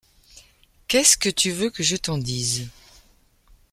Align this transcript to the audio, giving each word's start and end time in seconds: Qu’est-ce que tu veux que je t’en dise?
Qu’est-ce 0.87 1.15
que 1.15 1.29
tu 1.29 1.51
veux 1.51 1.69
que 1.69 1.83
je 1.83 1.95
t’en 1.95 2.17
dise? 2.17 2.69